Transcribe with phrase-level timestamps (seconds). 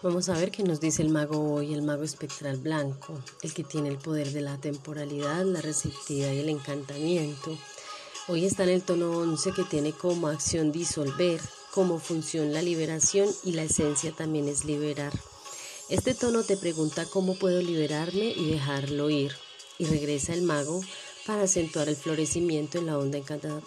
[0.00, 3.64] Vamos a ver qué nos dice el mago hoy, el mago espectral blanco, el que
[3.64, 7.58] tiene el poder de la temporalidad, la receptividad y el encantamiento.
[8.28, 11.40] Hoy está en el tono 11 que tiene como acción disolver,
[11.74, 15.12] como función la liberación y la esencia también es liberar.
[15.88, 19.32] Este tono te pregunta cómo puedo liberarme y dejarlo ir.
[19.78, 20.80] Y regresa el mago
[21.26, 23.18] para acentuar el florecimiento en la onda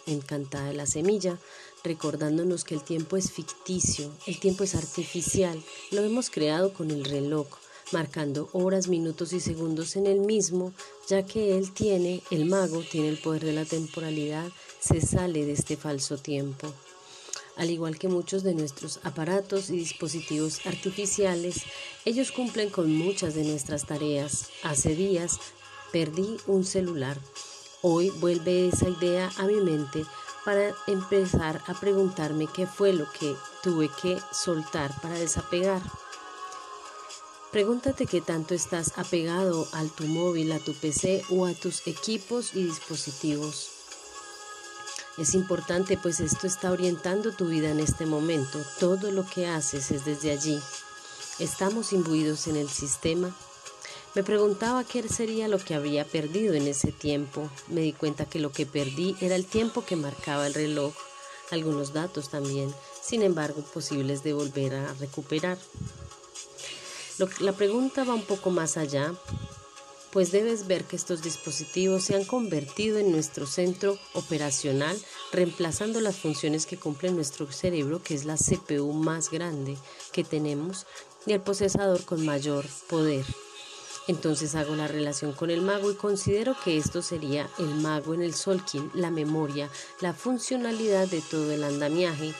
[0.05, 1.37] encantada de la semilla,
[1.83, 7.05] recordándonos que el tiempo es ficticio, el tiempo es artificial, lo hemos creado con el
[7.05, 7.47] reloj,
[7.91, 10.73] marcando horas, minutos y segundos en el mismo,
[11.07, 14.49] ya que él tiene, el mago tiene el poder de la temporalidad,
[14.79, 16.71] se sale de este falso tiempo.
[17.57, 21.63] Al igual que muchos de nuestros aparatos y dispositivos artificiales,
[22.05, 24.47] ellos cumplen con muchas de nuestras tareas.
[24.63, 25.37] Hace días
[25.91, 27.19] perdí un celular.
[27.81, 30.03] Hoy vuelve esa idea a mi mente
[30.45, 35.81] para empezar a preguntarme qué fue lo que tuve que soltar para desapegar.
[37.51, 42.55] Pregúntate qué tanto estás apegado al tu móvil, a tu PC o a tus equipos
[42.55, 43.69] y dispositivos.
[45.17, 48.59] Es importante pues esto está orientando tu vida en este momento.
[48.79, 50.59] Todo lo que haces es desde allí.
[51.39, 53.35] Estamos imbuidos en el sistema
[54.13, 57.49] me preguntaba qué sería lo que había perdido en ese tiempo.
[57.67, 60.93] Me di cuenta que lo que perdí era el tiempo que marcaba el reloj,
[61.49, 65.57] algunos datos también, sin embargo, posibles de volver a recuperar.
[67.39, 69.13] la pregunta va un poco más allá,
[70.11, 74.99] pues debes ver que estos dispositivos se han convertido en nuestro centro operacional,
[75.31, 79.77] reemplazando las funciones que cumple nuestro cerebro, que es la CPU más grande
[80.11, 80.85] que tenemos,
[81.25, 83.25] y el procesador con mayor poder.
[84.11, 88.21] Entonces hago la relación con el mago y considero que esto sería el mago en
[88.21, 89.69] el Solkin, la memoria,
[90.01, 92.33] la funcionalidad de todo el andamiaje.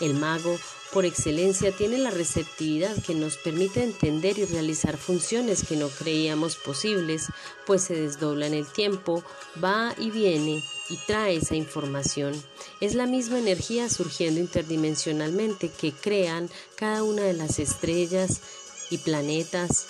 [0.00, 0.56] El mago,
[0.92, 6.54] por excelencia, tiene la receptividad que nos permite entender y realizar funciones que no creíamos
[6.54, 7.26] posibles,
[7.66, 9.24] pues se desdobla en el tiempo,
[9.62, 12.40] va y viene y trae esa información.
[12.80, 18.42] Es la misma energía surgiendo interdimensionalmente que crean cada una de las estrellas
[18.90, 19.86] y planetas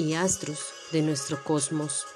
[0.00, 0.58] y astros
[0.92, 2.06] de nuestro cosmos.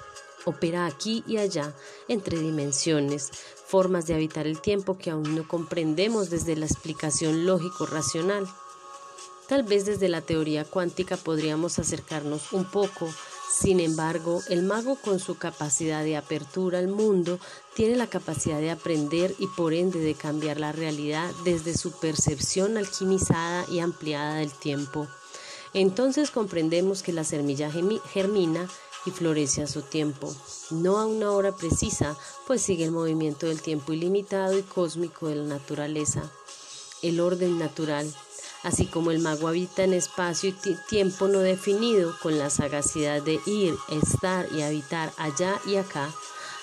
[0.43, 1.73] Opera aquí y allá,
[2.07, 3.31] entre dimensiones,
[3.67, 8.47] formas de habitar el tiempo que aún no comprendemos desde la explicación lógico-racional.
[9.47, 13.07] Tal vez desde la teoría cuántica podríamos acercarnos un poco,
[13.51, 17.39] sin embargo, el mago con su capacidad de apertura al mundo
[17.73, 22.77] tiene la capacidad de aprender y por ende de cambiar la realidad desde su percepción
[22.77, 25.07] alquimizada y ampliada del tiempo.
[25.75, 28.65] Entonces comprendemos que la semilla germina
[29.05, 30.33] y florece a su tiempo,
[30.71, 35.35] no a una hora precisa, pues sigue el movimiento del tiempo ilimitado y cósmico de
[35.35, 36.31] la naturaleza,
[37.01, 38.09] el orden natural,
[38.63, 43.41] así como el mago habita en espacio y tiempo no definido con la sagacidad de
[43.45, 46.09] ir, estar y habitar allá y acá,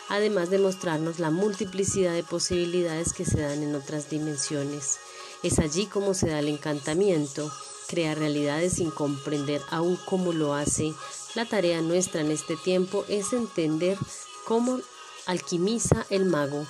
[0.08, 5.00] además de mostrarnos la multiplicidad de posibilidades que se dan en otras dimensiones.
[5.42, 7.50] Es allí como se da el encantamiento,
[7.88, 10.94] crea realidades sin comprender aún cómo lo hace.
[11.34, 13.98] La tarea nuestra en este tiempo es entender
[14.46, 14.80] cómo
[15.26, 16.66] alquimiza el mago,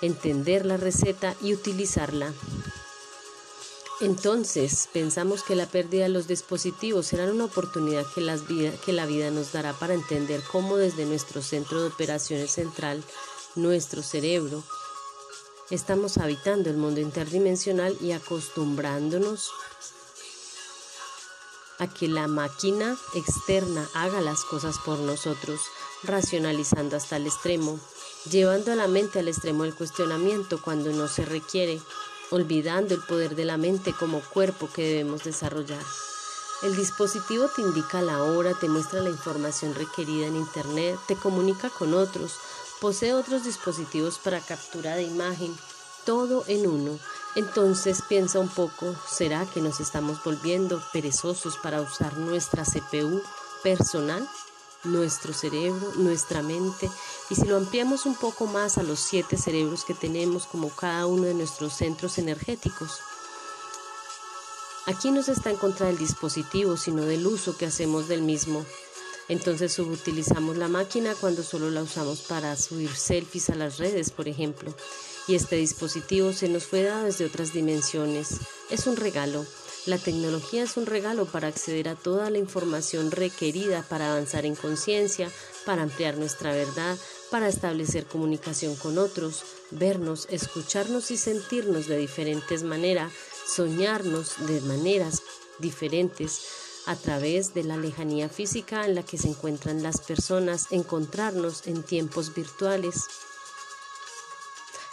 [0.00, 2.32] entender la receta y utilizarla.
[4.00, 9.30] Entonces, pensamos que la pérdida de los dispositivos será una oportunidad que, que, la vida
[9.30, 13.04] nos dará para entender cómo desde nuestro centro de operaciones central,
[13.56, 14.64] nuestro cerebro,
[15.70, 19.50] estamos habitando el mundo interdimensional y acostumbrándonos
[21.78, 25.60] a que la máquina externa haga las cosas por nosotros,
[26.02, 27.78] racionalizando hasta el extremo,
[28.30, 31.80] llevando a la mente al extremo del cuestionamiento cuando no se requiere,
[32.30, 35.82] olvidando el poder de la mente como cuerpo que debemos desarrollar.
[36.62, 41.70] El dispositivo te indica la hora, te muestra la información requerida en Internet, te comunica
[41.70, 42.34] con otros,
[42.80, 45.56] posee otros dispositivos para captura de imagen,
[46.04, 46.98] todo en uno
[47.36, 53.22] entonces piensa un poco, ¿será que nos estamos volviendo perezosos para usar nuestra CPU
[53.62, 54.28] personal,
[54.82, 56.90] nuestro cerebro, nuestra mente?
[57.30, 61.06] Y si lo ampliamos un poco más a los siete cerebros que tenemos como cada
[61.06, 62.98] uno de nuestros centros energéticos.
[64.86, 68.64] Aquí no se está en contra del dispositivo, sino del uso que hacemos del mismo.
[69.28, 74.26] Entonces subutilizamos la máquina cuando solo la usamos para subir selfies a las redes, por
[74.26, 74.74] ejemplo
[75.30, 78.40] y este dispositivo se nos fue dado desde otras dimensiones.
[78.68, 79.46] Es un regalo.
[79.86, 84.56] La tecnología es un regalo para acceder a toda la información requerida para avanzar en
[84.56, 85.30] conciencia,
[85.64, 86.98] para ampliar nuestra verdad,
[87.30, 93.12] para establecer comunicación con otros, vernos, escucharnos y sentirnos de diferentes maneras,
[93.46, 95.22] soñarnos de maneras
[95.58, 96.40] diferentes
[96.86, 101.82] a través de la lejanía física en la que se encuentran las personas, encontrarnos en
[101.82, 103.04] tiempos virtuales,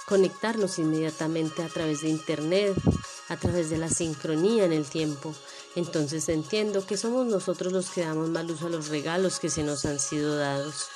[0.05, 2.75] conectarnos inmediatamente a través de Internet,
[3.29, 5.33] a través de la sincronía en el tiempo.
[5.75, 9.63] Entonces entiendo que somos nosotros los que damos mal uso a los regalos que se
[9.63, 10.87] nos han sido dados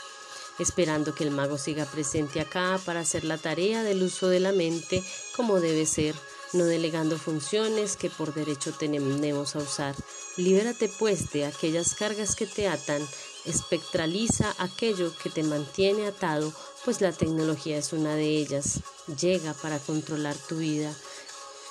[0.59, 4.51] esperando que el mago siga presente acá para hacer la tarea del uso de la
[4.51, 5.03] mente
[5.35, 6.15] como debe ser,
[6.53, 9.95] no delegando funciones que por derecho tenemos a usar.
[10.37, 13.05] Libérate pues de aquellas cargas que te atan,
[13.45, 16.53] espectraliza aquello que te mantiene atado,
[16.83, 18.79] pues la tecnología es una de ellas.
[19.19, 20.93] Llega para controlar tu vida.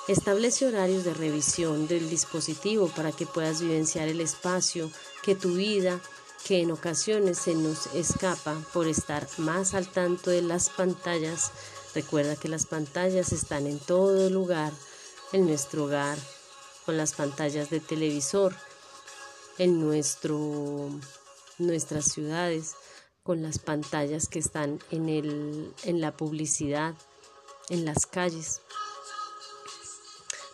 [0.08, 4.90] Establece horarios de revisión del dispositivo para que puedas vivenciar el espacio
[5.22, 6.00] que tu vida
[6.46, 11.52] que en ocasiones se nos escapa por estar más al tanto de las pantallas.
[11.94, 14.72] Recuerda que las pantallas están en todo lugar,
[15.32, 16.16] en nuestro hogar,
[16.86, 18.54] con las pantallas de televisor,
[19.58, 20.88] en nuestro,
[21.58, 22.74] nuestras ciudades,
[23.22, 26.94] con las pantallas que están en, el, en la publicidad,
[27.68, 28.62] en las calles.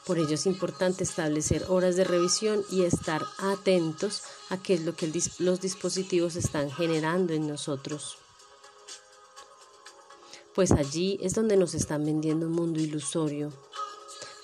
[0.06, 4.94] Por ello es importante establecer horas de revisión y estar atentos a qué es lo
[4.94, 8.18] que los dispositivos están generando en nosotros.
[10.56, 13.52] Pues allí es donde nos están vendiendo un mundo ilusorio,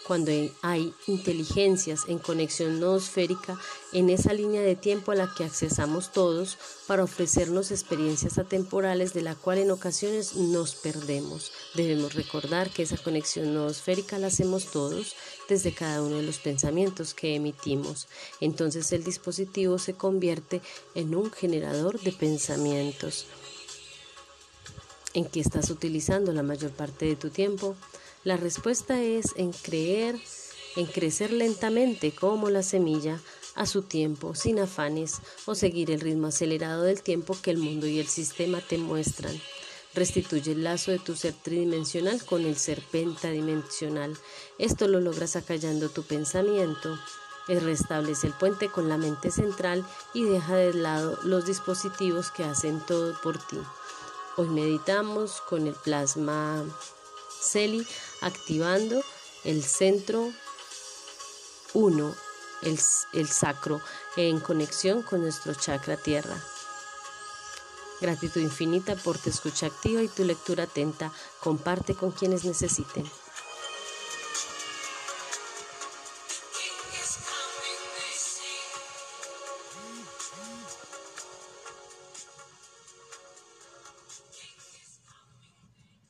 [0.07, 0.31] cuando
[0.61, 3.59] hay inteligencias en conexión noosférica
[3.95, 9.23] en esa línea de tiempo a la que accesamos todos para ofrecernos experiencias atemporales de
[9.23, 11.51] la cual en ocasiones nos perdemos.
[11.75, 15.17] Debemos recordar que esa conexión noosférica la hacemos todos
[15.49, 18.07] desde cada uno de los pensamientos que emitimos.
[18.39, 20.61] Entonces el dispositivo se convierte
[20.95, 23.25] en un generador de pensamientos.
[25.15, 27.77] ¿En qué estás utilizando la mayor parte de tu tiempo?
[28.25, 30.19] La respuesta es en creer,
[30.75, 33.21] en crecer lentamente como la semilla
[33.55, 37.87] a su tiempo, sin afanes o seguir el ritmo acelerado del tiempo que el mundo
[37.87, 39.39] y el sistema te muestran.
[39.95, 44.17] Restituye el lazo de tu ser tridimensional con el ser pentadimensional.
[44.59, 46.99] Esto lo logras acallando tu pensamiento.
[47.49, 52.81] Restablece el puente con la mente central y deja de lado los dispositivos que hacen
[52.87, 53.59] todo por ti.
[54.39, 56.65] Hoy meditamos con el plasma
[57.43, 57.87] Celi
[58.23, 59.03] activando
[59.45, 60.33] el centro
[61.75, 62.15] 1,
[62.63, 62.81] el,
[63.13, 63.83] el sacro,
[64.17, 66.43] en conexión con nuestro chakra tierra.
[68.01, 71.13] Gratitud infinita por tu escucha activa y tu lectura atenta.
[71.41, 73.05] Comparte con quienes necesiten.